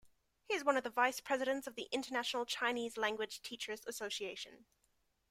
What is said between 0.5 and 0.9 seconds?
is one of the